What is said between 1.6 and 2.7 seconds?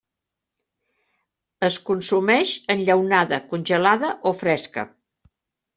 Es consumeix